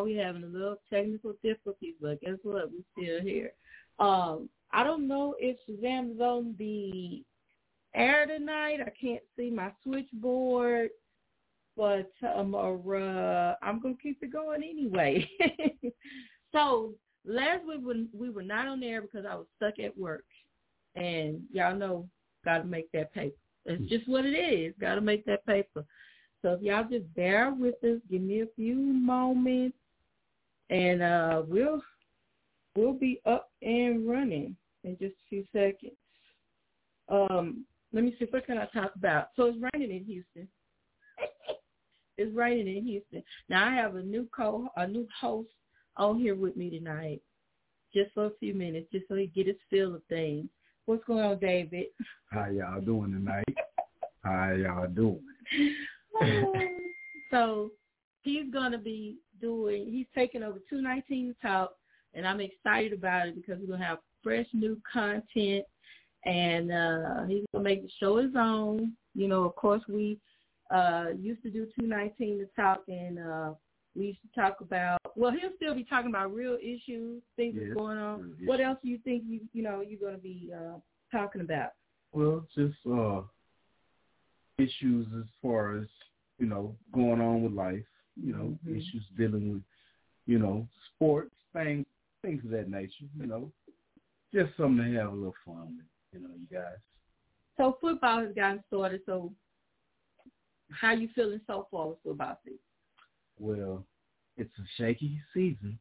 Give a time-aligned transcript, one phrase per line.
[0.00, 0.04] y'all.
[0.04, 2.70] We having a little technical difficulties, but guess what?
[2.70, 3.52] We still here.
[3.98, 7.22] Um, I don't know if Shazam is on the
[7.94, 8.78] air tonight.
[8.80, 10.90] I can't see my switchboard,
[11.76, 15.28] but um, uh, I'm gonna keep it going anyway.
[16.52, 16.94] so
[17.26, 20.24] last week we were not on air because I was stuck at work,
[20.94, 22.08] and y'all know,
[22.44, 23.36] got to make that paper.
[23.66, 24.72] It's just what it is.
[24.80, 25.84] Got to make that paper.
[26.42, 29.76] So if y'all just bear with us, give me a few moments,
[30.70, 31.82] and uh, we'll
[32.76, 35.96] we'll be up and running in just a few seconds.
[37.08, 39.28] Um, let me see what can I talk about.
[39.36, 40.48] So it's raining in Houston.
[42.16, 43.22] it's raining in Houston.
[43.48, 45.50] Now I have a new co a new host
[45.96, 47.20] on here with me tonight,
[47.92, 50.46] just for a few minutes, just so he get his feel of things.
[50.86, 51.86] What's going on, David?
[52.30, 53.44] How y'all doing tonight?
[54.22, 55.20] How y'all doing?
[57.30, 57.70] so
[58.22, 59.86] he's gonna be doing.
[59.90, 61.74] He's taking over two nineteen talk,
[62.14, 65.64] and I'm excited about it because we're gonna have fresh new content,
[66.24, 68.92] and uh he's gonna make the show his own.
[69.14, 70.18] You know, of course we
[70.70, 73.50] uh used to do two nineteen to talk, and uh
[73.96, 74.98] we used to talk about.
[75.16, 78.36] Well, he'll still be talking about real issues, things Yes, that's going on.
[78.38, 80.78] real What else do you think you you know you're gonna be uh
[81.10, 81.70] talking about?
[82.12, 83.22] Well, just uh
[84.58, 85.86] issues as far as,
[86.38, 87.82] you know, going on with life,
[88.22, 88.76] you know, Mhm.
[88.76, 89.62] issues dealing with,
[90.26, 91.86] you know, sports, things
[92.22, 93.50] things of that nature, you know.
[94.32, 96.76] Just something to have a little fun with, you know, you guys.
[97.56, 99.00] So football has gotten started.
[99.06, 99.32] So
[100.70, 102.58] how you feeling so far with football season?
[103.38, 103.84] Well,
[104.36, 105.78] it's a shaky season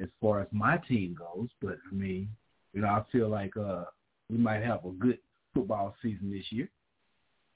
[0.00, 2.28] as far as my team goes, but I mean,
[2.72, 3.84] you know, I feel like uh
[4.30, 5.18] we might have a good
[5.52, 6.68] football season this year.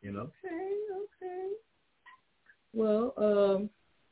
[0.03, 0.31] You know?
[0.45, 0.75] Okay,
[1.25, 1.49] okay.
[2.75, 3.71] Well, um,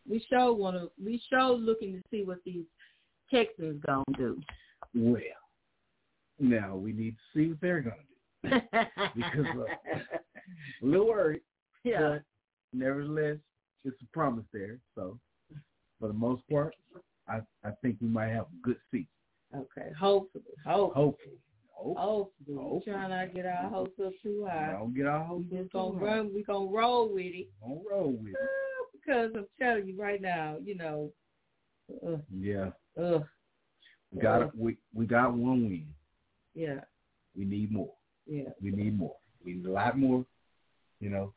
[0.08, 0.90] we sure want to.
[1.02, 2.64] We sure looking to see what these
[3.32, 4.40] Texans gonna do.
[4.94, 5.22] Well,
[6.38, 8.08] now we need to see what they're gonna do.
[9.14, 9.98] Because, uh,
[10.82, 11.42] A little worried,
[11.84, 12.22] yeah, but
[12.72, 13.38] nevertheless,
[13.84, 14.78] it's a promise there.
[14.96, 15.18] So,
[16.00, 16.74] for the most part,
[17.28, 19.06] I I think we might have a good season.
[19.54, 19.92] okay.
[19.98, 21.36] Hopefully, hope, Hopefully,
[21.72, 21.96] hope.
[21.98, 22.56] hopefully.
[22.56, 22.94] We Hopefully.
[22.94, 24.72] trying not to get our hopes up too high.
[24.78, 26.04] Don't get our We hopes just up gonna too high.
[26.18, 26.34] run.
[26.34, 27.48] We gonna roll with it.
[27.60, 28.36] Don't roll with it.
[28.40, 28.46] Uh,
[28.92, 31.12] Because I'm telling you right now, you know,
[32.06, 33.20] uh, Yeah, uh,
[34.12, 35.86] we got we we got one win.
[36.54, 36.80] yeah,
[37.36, 37.92] We need more.
[38.26, 38.50] yeah.
[38.62, 39.16] We need more.
[39.44, 40.24] We need a lot more.
[41.00, 41.34] You know,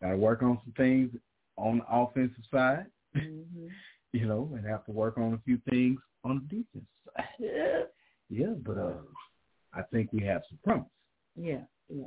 [0.00, 1.10] got to work on some things
[1.56, 2.86] on the offensive side.
[3.14, 3.66] hmm
[4.12, 7.24] You know, and have to work on a few things on the defensive side.
[7.38, 7.82] Yeah,
[8.28, 8.92] Yeah, but uh,
[9.74, 10.88] I think we have some promise.
[11.36, 12.06] yeah, yeah.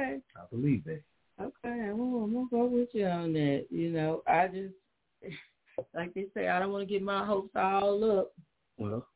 [0.00, 0.18] Okay.
[0.36, 1.02] I believe that.
[1.40, 3.66] Okay, I'm gonna, I'm gonna go with you on that.
[3.70, 4.74] You know, I just
[5.94, 8.32] like they say, I don't want to get my hopes all up,
[8.78, 9.06] Well,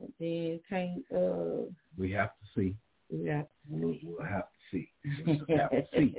[0.00, 1.04] and then can't.
[1.14, 1.68] uh
[1.98, 2.76] we have to see.
[3.08, 3.42] Yeah.
[3.68, 4.88] We'll, we'll have to see.
[5.48, 6.14] We'll have to see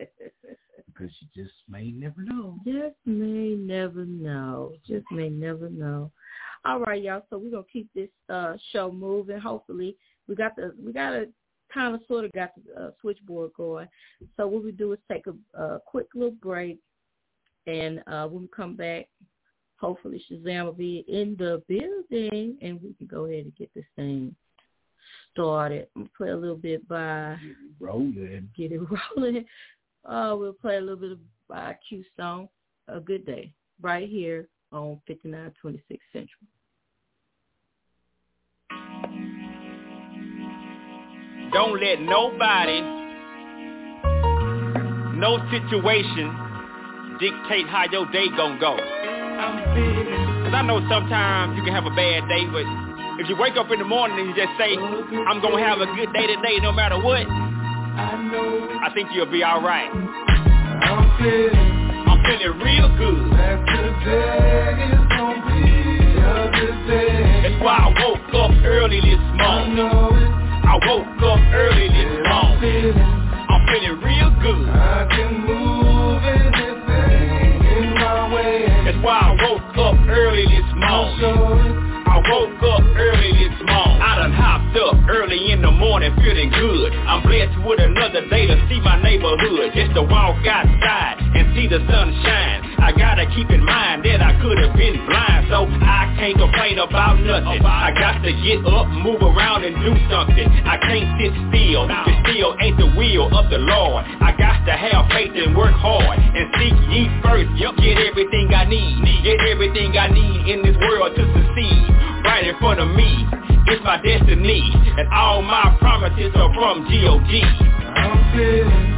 [0.88, 2.58] because you just may never know.
[2.66, 4.74] Just may never know.
[4.86, 6.12] Just may never know.
[6.66, 7.24] All right, y'all.
[7.30, 9.40] So we're gonna keep this uh show moving.
[9.40, 11.28] Hopefully, we got the we got a
[11.74, 13.88] kind of sort of got the uh, switchboard going.
[14.38, 16.80] So what we do is take a, a quick little break,
[17.68, 19.08] and uh when we come back,
[19.78, 23.86] hopefully Shazam will be in the building, and we can go ahead and get this
[23.96, 24.36] thing
[25.32, 25.88] started.
[25.96, 27.38] I'm gonna play a little bit by
[27.80, 28.50] Rolling.
[28.56, 28.82] get it
[29.18, 29.46] rolling.
[30.06, 32.48] Uh, we'll play a little bit of by Q song,
[32.88, 33.52] A Good Day,
[33.82, 36.48] right here on 5926 Central.
[41.54, 42.80] Don't let nobody,
[45.20, 46.32] no situation
[47.20, 48.76] dictate how your day gon' go.
[48.78, 52.64] Cause I know sometimes you can have a bad day, but
[53.20, 55.88] if you wake up in the morning and you just say, I'm gonna have a
[55.96, 59.92] good day today no matter what, I think you'll be alright.
[59.92, 63.32] I'm feeling I'm feeling real good.
[63.36, 65.68] that today is gonna be
[66.16, 67.44] a good day.
[67.44, 69.76] That's why I woke up early this I morning.
[69.76, 70.32] know it.
[70.64, 71.31] I woke up
[73.82, 74.70] I'm feeling real good.
[74.70, 78.70] I can move anything in my way.
[78.86, 82.06] That's why I woke up early this morning.
[82.06, 84.02] I woke up early this morning.
[84.06, 86.94] I done hopped up early in the morning feeling good.
[86.94, 89.74] I'm blessed with another day to see my neighborhood.
[89.74, 92.62] Just to walk outside and see the sun shine.
[92.78, 94.01] I gotta keep in mind
[96.72, 97.66] complain about nothing.
[97.66, 100.48] I got to get up, move around and do something.
[100.66, 104.06] I can't sit still, the still ain't the will of the Lord.
[104.06, 107.50] I got to have faith and work hard and seek ye first.
[107.58, 111.84] Get everything I need, get everything I need in this world to succeed.
[112.24, 113.28] Right in front of me,
[113.68, 117.42] it's my destiny, and all my promises are from G.O.D.
[117.42, 118.91] I'm feeling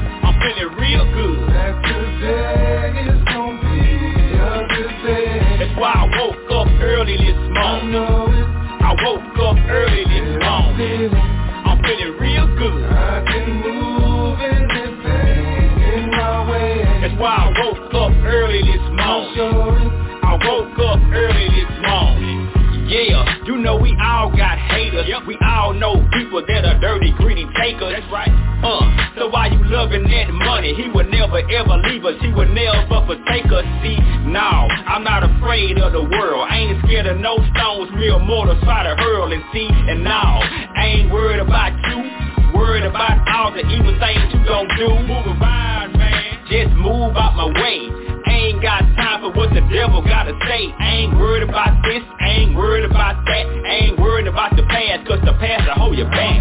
[29.93, 30.73] loving that money?
[30.75, 32.15] He would never ever leave us.
[32.21, 33.65] He would never forsake us.
[33.83, 33.97] See,
[34.29, 36.47] no, I'm not afraid of the world.
[36.49, 37.91] I ain't scared of no stones.
[37.95, 39.67] Real mortals try to hurl and see.
[39.69, 40.41] And now,
[40.75, 42.57] I ain't worried about you.
[42.57, 44.89] Worried about all the evil things you gon' do.
[44.89, 46.45] Move around, man.
[46.49, 47.89] Just move out my way.
[48.29, 50.73] Ain't got time for what the devil gotta say.
[50.81, 53.45] Ain't worried about this, ain't worried about that.
[53.65, 56.39] Ain't worried about the past, cause the past will hold you back.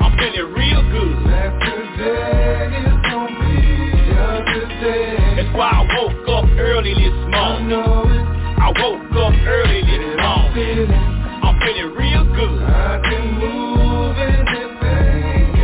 [0.00, 1.65] I'm feeling real good.
[5.36, 7.84] That's why I woke up early this morning.
[8.56, 10.88] I woke up early this morning.
[11.44, 12.62] I'm feeling real good.
[12.64, 14.72] I can move anything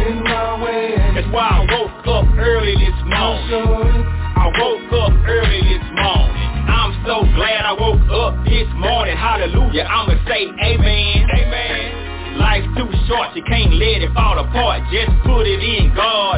[0.04, 0.92] in my way.
[1.14, 4.04] That's why I woke up early this morning.
[4.36, 6.48] I woke up early this morning.
[6.68, 9.16] I'm so glad I woke up this morning.
[9.16, 9.84] Hallelujah.
[9.84, 11.30] I'ma say amen.
[11.32, 12.38] Amen.
[12.38, 14.82] Life's too short, you can't let it fall apart.
[14.90, 16.31] Just put it in hand,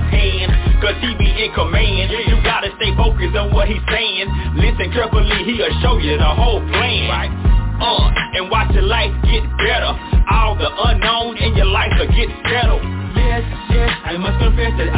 [0.85, 2.13] cause he be in command.
[2.13, 4.29] You gotta stay focused on what he's saying.
[4.61, 7.09] Listen carefully, he'll show you the whole plan.
[7.09, 7.33] Right.
[7.81, 9.97] Uh, and watch your life get better.
[10.29, 12.85] All the unknown in your life will get settled.
[13.17, 13.43] Yes,
[13.73, 14.93] yes, I must confess that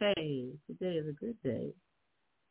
[0.00, 1.74] Hey, today is a good day.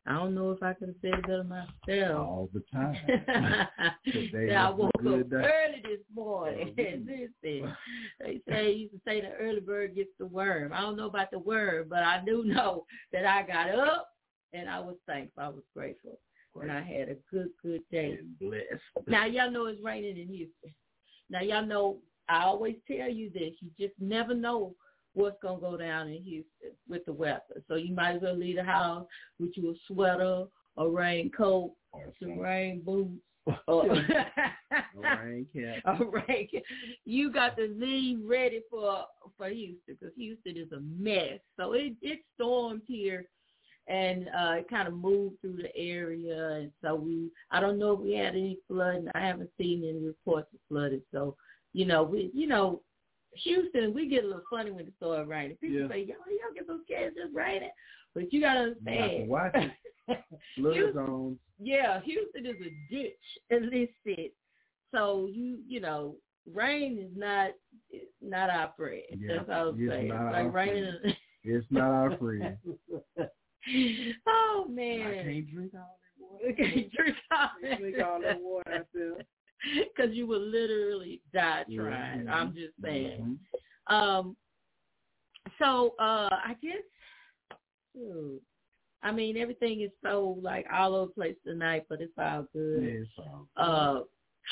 [0.06, 2.16] I don't know if I could have said it better myself.
[2.16, 2.94] all the time.
[4.06, 5.36] Today That I woke up day.
[5.36, 6.74] early this morning.
[6.78, 7.28] Listen,
[8.20, 10.72] they say used to say the early bird gets the worm.
[10.72, 14.08] I don't know about the worm, but I do know that I got up
[14.52, 15.42] and I was thankful.
[15.42, 16.18] I was grateful.
[16.60, 18.18] And I had a good, good day.
[18.20, 18.64] And blessed.
[19.06, 20.74] Now y'all know it's raining in Houston.
[21.28, 23.52] Now y'all know I always tell you this.
[23.60, 24.74] You just never know
[25.14, 27.62] what's gonna go down in Houston with the weather.
[27.68, 29.06] So you might as well leave the house
[29.38, 30.44] with you a sweater,
[30.76, 33.20] a raincoat, Or some rain boots.
[33.66, 35.98] Or rain cap.
[36.00, 36.48] a rain.
[37.04, 39.04] You got to leave ready for
[39.36, 41.40] for Houston because Houston is a mess.
[41.58, 43.24] So it it stormed here
[43.88, 47.92] and uh it kind of moved through the area and so we I don't know
[47.94, 49.08] if we had any flooding.
[49.14, 51.02] I haven't seen any reports of flooding.
[51.12, 51.34] So,
[51.72, 52.82] you know, we you know,
[53.34, 55.56] Houston, we get a little funny when it starts raining.
[55.56, 55.88] People Yeah.
[55.88, 57.70] say, Yo, y'all get so scared it's just raining.
[58.14, 59.28] But you gotta You have to understand.
[59.28, 59.70] watch it.
[60.56, 61.38] Houston- zones.
[61.60, 64.30] yeah, Houston is a ditch, as they said.
[64.92, 66.16] So you you know,
[66.52, 67.50] rain is not
[67.92, 69.02] is not our friend.
[69.16, 70.08] Yeah, That's all I'm it's saying.
[70.08, 70.94] not like raining.
[71.42, 72.58] It's not our friend.
[74.26, 76.46] oh I man, can't drink all that water.
[76.48, 78.86] you can't drink all I can't drink all that water.
[79.96, 82.28] because you would literally die trying.
[82.28, 83.38] I'm just saying.
[83.90, 83.94] Mhm.
[83.94, 84.36] Um,
[85.58, 87.58] so uh, I guess,
[87.94, 88.40] shoot,
[89.02, 92.82] I mean, everything is so like all over the place tonight, but it's all good.
[92.82, 94.00] Yeah, it's all Uh,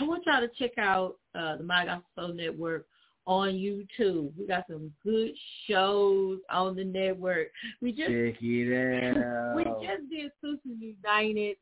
[0.00, 2.86] I want y'all to check out uh, the My Gospel Soul Network
[3.26, 4.32] on YouTube.
[4.38, 5.32] We got some good
[5.68, 7.48] shows on the network.
[7.82, 9.54] We just Check it out.
[9.56, 11.56] we just did Sisters United.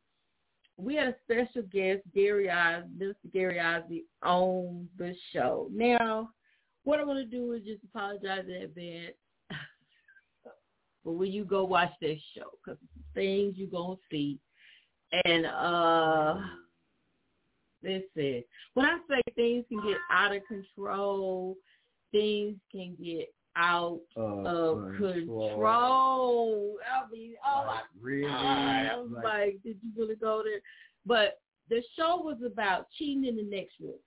[0.78, 3.14] We had a special guest, Gary Oz, Mr.
[3.32, 5.68] Gary Ozzie, on the show.
[5.72, 6.30] Now,
[6.84, 9.14] what I want to do is just apologize in advance
[11.04, 12.78] but when you go watch that show, because
[13.14, 14.38] things you're going to see.
[15.24, 16.36] And uh
[17.82, 21.56] listen, when I say things can get out of control,
[22.12, 26.78] things can get out Uh, of control.
[26.90, 28.28] I mean, oh my really?
[28.28, 28.86] God.
[28.86, 30.60] I was Like, like, did you really go there?
[31.04, 33.98] But the show was about cheating in the next room.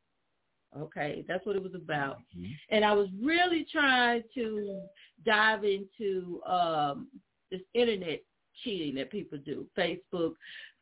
[0.78, 2.18] Okay, that's what it was about.
[2.38, 2.52] Mhm.
[2.70, 4.88] And I was really trying to
[5.26, 7.10] dive into um
[7.50, 8.22] this internet
[8.64, 9.66] cheating that people do.
[9.78, 10.34] Facebook,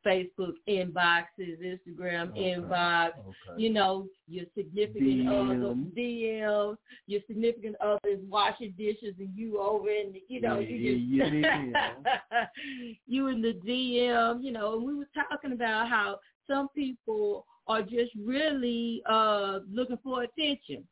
[0.06, 2.54] Facebook inboxes, Instagram Okay.
[2.56, 3.62] inbox, Okay.
[3.62, 5.92] you know, your significant other DM.
[5.96, 10.70] DMs, your significant other is washing dishes and you over in the, you know, Yeah,
[10.70, 12.48] you just yeah,
[13.08, 17.82] you in the DM, you know, and we were talking about how some people are
[17.82, 20.88] just really uh looking for attention.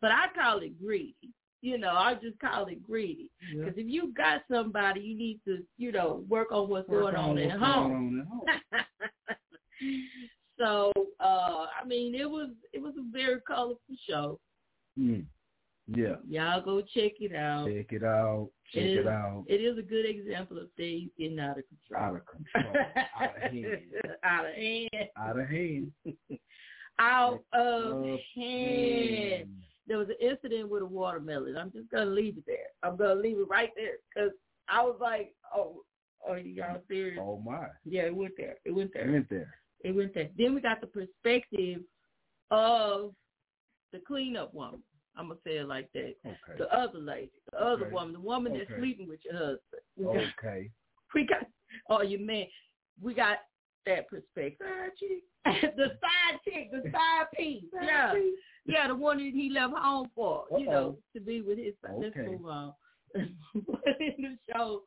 [0.00, 1.30] But I call it greedy.
[1.64, 3.30] You know, I just call it greedy.
[3.54, 3.64] Yeah.
[3.64, 7.16] Because if you got somebody, you need to, you know, work on what's Work going
[7.16, 7.92] on at what's home.
[7.92, 8.86] on at home.
[10.58, 13.78] so uh I mean it was it was a very colorful
[14.08, 14.38] show.
[14.98, 15.24] Mm.
[15.88, 16.16] Yeah.
[16.28, 17.66] Y'all go check it out.
[17.66, 18.50] Check it out.
[18.72, 19.44] Check It it, is- out.
[19.48, 22.02] It is a good example of things getting out of control.
[22.02, 22.74] Out of control.
[23.20, 23.80] out of hand.
[24.22, 25.08] out of hand.
[25.18, 25.92] Out of hand.
[26.98, 29.48] Out of Of hand.
[29.86, 31.56] There was an incident with a watermelon.
[31.56, 32.68] I'm just gonna leave it there.
[32.82, 34.30] I'm gonna leave it right there because
[34.68, 35.84] I was like, oh,
[36.26, 37.20] are y'all serious?
[37.22, 37.66] Oh my.
[37.84, 38.56] Yeah, it went there.
[38.64, 39.08] It went there.
[39.08, 39.54] It went there.
[39.84, 40.30] It went there.
[40.38, 41.82] Then we got the perspective
[42.50, 43.14] of
[43.92, 44.82] the cleanup woman.
[45.16, 46.14] I'm gonna say it like that.
[46.26, 46.58] Okay.
[46.58, 47.92] The other lady, the other Okay.
[47.92, 48.80] woman, the woman that's Okay.
[48.80, 49.82] sleeping with your husband.
[49.96, 50.70] We got, Okay.
[51.14, 51.46] we got,
[51.90, 52.46] oh, your man.
[53.00, 53.38] We got
[53.86, 54.66] that perspective.
[54.68, 54.88] Ah,
[55.76, 57.64] the side chick, the side piece.
[57.82, 58.14] Yeah,
[58.66, 60.44] yeah, the one that he left home for.
[60.56, 61.74] You know, to be with his.
[61.82, 62.28] Let's Okay.
[62.28, 62.72] move on.
[63.14, 63.20] Uh,
[63.54, 64.82] the show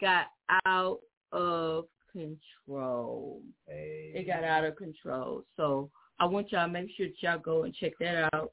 [0.00, 0.26] got
[0.66, 1.00] out
[1.32, 3.42] of control.
[3.66, 4.12] Hey.
[4.14, 5.44] It got out of control.
[5.56, 8.52] So I want y'all to make sure that y'all go and check that out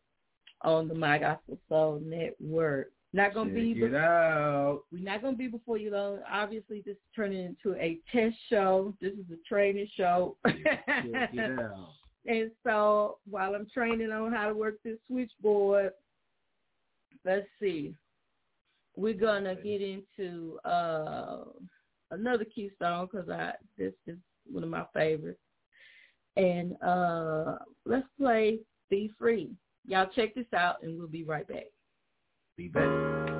[0.63, 2.91] on the My Gospel Soul Network.
[3.17, 4.83] Not gonna Check be it out.
[4.91, 6.19] we're not gonna be before you long.
[6.31, 8.93] Obviously this is turning into a test show.
[9.01, 10.37] This is a training show.
[10.45, 11.89] Check it out.
[12.27, 15.93] and so while I'm training on how to work this switchboard,
[17.25, 17.95] let's see.
[18.95, 21.39] We're gonna get into uh
[22.11, 25.39] another keystone because I this is one of my favorites.
[26.35, 28.59] And uh let's play
[28.91, 29.49] Be Free.
[29.87, 31.65] Y'all check this out and we'll be right back.
[32.57, 33.36] Be back.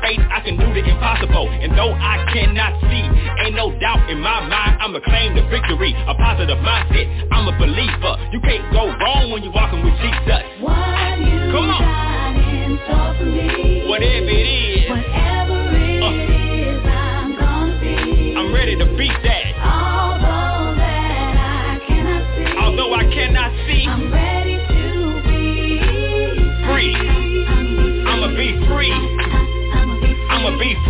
[0.00, 1.50] Faith I can do the impossible.
[1.50, 3.04] And though I cannot see,
[3.44, 5.94] ain't no doubt in my mind, I'ma claim the victory.
[6.06, 8.14] A positive mindset, I'm a believer.
[8.32, 9.97] You can't go wrong when you're walking with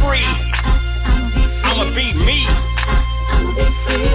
[0.03, 0.27] free.
[1.65, 2.39] I'ma be me.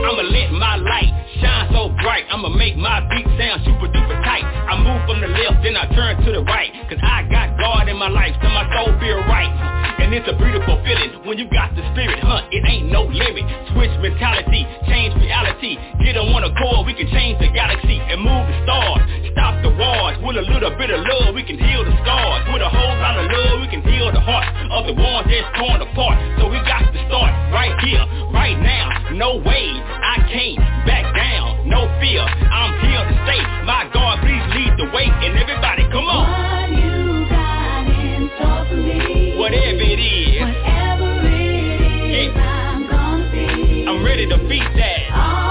[0.04, 2.25] I'ma let my light shine so bright.
[2.30, 4.44] I'ma make my beat sound super duper tight.
[4.44, 6.72] I move from the left, then I turn to the right.
[6.90, 9.52] Cause I got God in my life, so my soul feel right.
[10.00, 12.48] And it's a beautiful feeling when you got the spirit, huh?
[12.52, 13.46] It ain't no limit.
[13.74, 15.78] Switch mentality, change reality.
[16.04, 19.22] Get on one accord, we can change the galaxy and move the stars.
[19.63, 20.19] The wars.
[20.19, 22.43] With a little bit of love, we can heal the scars.
[22.52, 25.47] With a whole lot of love, we can heal the hearts of the ones that's
[25.58, 26.19] torn apart.
[26.39, 28.04] So we got to start right here,
[28.36, 28.91] right now.
[29.15, 31.67] No way, I can't back down.
[31.69, 33.41] No fear, I'm here to stay.
[33.63, 35.08] My God, please lead the way.
[35.08, 36.28] And everybody, come on.
[36.28, 39.39] What you got in store for me.
[39.39, 43.88] Whatever it is, Whatever it is, I'm gonna be.
[43.88, 45.42] I'm ready to beat that.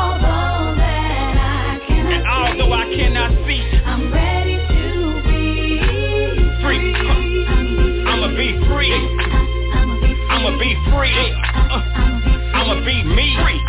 [12.85, 13.37] Be me.
[13.39, 13.61] Free.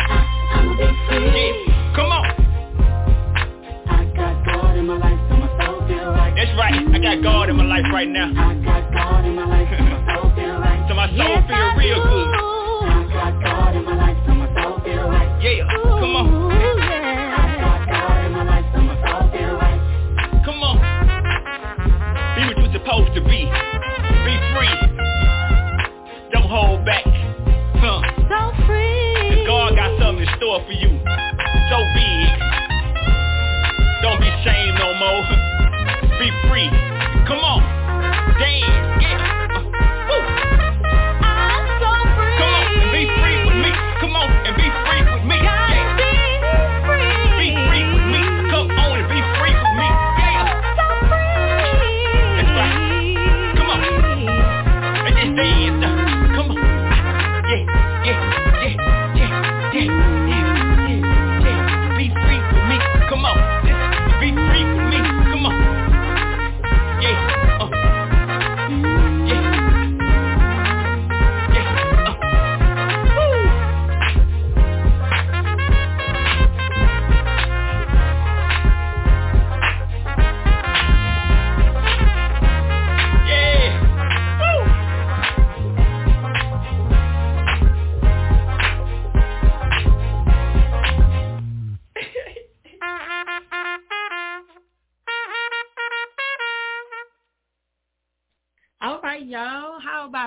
[1.14, 2.26] Yeah, come on.
[3.86, 6.34] I got God in my life, so my soul feel right.
[6.34, 6.74] That's right.
[6.74, 8.43] I got God in my life right now.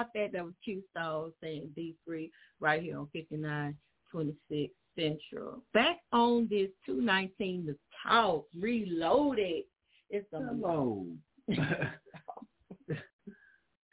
[0.01, 0.31] About that?
[0.33, 3.75] That was Q Stars saying "Be Free" right here on fifty nine
[4.11, 5.63] twenty six Central.
[5.73, 7.75] Back on this two nineteen, the
[8.07, 9.63] talk reloaded.
[10.09, 11.05] It's a Hello.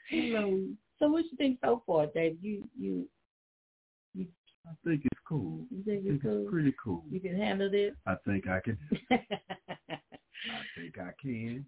[0.09, 0.69] Hello.
[0.99, 2.39] So what you think so far, Dave?
[2.41, 3.07] You you
[4.67, 5.67] I think it's cool.
[5.71, 6.41] you I think think it's cool?
[6.43, 7.05] it's pretty cool.
[7.11, 7.93] You can handle this.
[8.07, 8.79] I think I can.
[9.11, 9.19] I
[10.77, 11.67] think I can.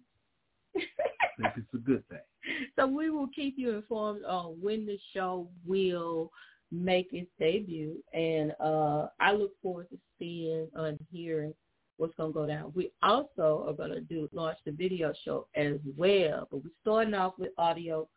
[1.37, 2.19] Think it's a good thing.
[2.75, 6.31] so we will keep you informed on when the show will
[6.71, 11.53] make its debut, and uh, I look forward to seeing and hearing
[11.97, 12.71] what's going to go down.
[12.75, 17.13] We also are going to do launch the video show as well, but we're starting
[17.13, 18.07] off with audio,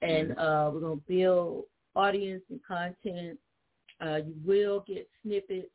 [0.00, 3.38] and uh, we're going to build audience and content.
[4.00, 5.68] Uh, you will get snippets.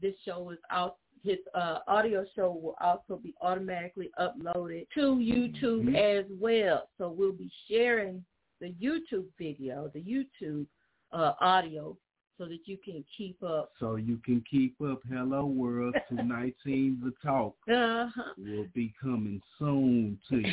[0.00, 0.96] This show is out.
[1.24, 5.96] His uh, audio show will also be automatically uploaded to YouTube Mhm.
[5.96, 6.88] as well.
[6.98, 8.22] So we'll be sharing
[8.60, 10.66] the YouTube video, the YouTube
[11.12, 11.96] uh, audio,
[12.36, 13.72] so that you can keep up.
[13.80, 15.00] So you can keep up.
[15.08, 18.34] Hello World 219 The Talk Uh-huh.
[18.36, 20.52] will be coming soon to you.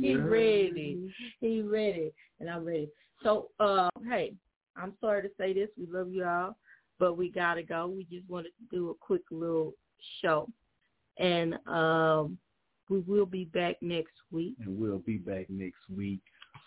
[0.00, 1.12] He ready.
[1.40, 2.12] He ready.
[2.40, 2.90] And I'm ready.
[3.22, 4.34] So, uh, hey,
[4.74, 5.68] I'm sorry to say this.
[5.78, 6.56] We love you all,
[7.02, 7.88] but we got to go.
[7.88, 9.74] We just wanted to do a quick little
[10.20, 10.48] show.
[11.18, 12.38] And um,
[12.88, 14.54] we will be back next week.
[14.64, 16.20] And we'll be back next week.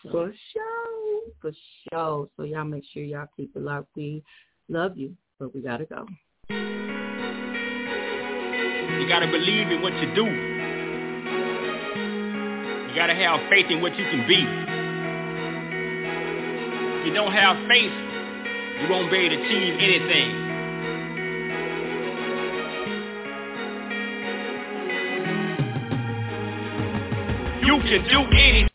[0.04, 1.22] So, For sure.
[1.42, 1.52] for
[1.90, 2.28] sure.
[2.36, 3.96] So y'all make sure y'all keep it locked.
[3.96, 4.24] We
[4.68, 6.06] love you, but we got to go.
[9.00, 10.26] You gotta believe in what you do.
[12.90, 14.46] You gotta have faith in what you can be.
[17.00, 18.05] If you don't have faith,
[18.82, 20.46] you won't be able to achieve anything.
[27.66, 28.75] You can do anything.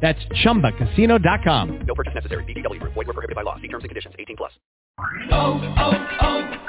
[0.00, 1.82] That's ChumbaCasino.com.
[1.86, 2.44] No purchase necessary.
[2.44, 2.94] VGW Group.
[2.94, 3.56] Void were prohibited by law.
[3.56, 4.14] See terms and conditions.
[4.18, 4.52] 18 plus.
[5.30, 5.92] Oh, oh,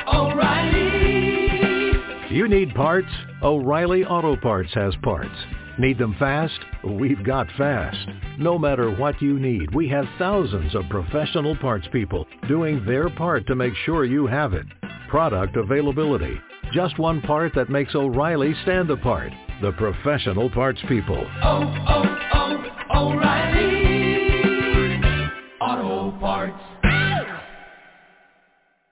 [0.08, 2.36] oh, O'Reilly.
[2.36, 3.10] You need parts?
[3.44, 5.36] O'Reilly Auto Parts has parts.
[5.78, 6.58] Need them fast?
[6.84, 8.08] We've got fast.
[8.38, 13.46] No matter what you need, we have thousands of professional parts people doing their part
[13.48, 14.66] to make sure you have it.
[15.10, 16.40] Product availability.
[16.72, 19.34] Just one part that makes O'Reilly stand apart.
[19.62, 21.24] The professional parts people.
[21.44, 24.01] Oh, oh, oh, O'Reilly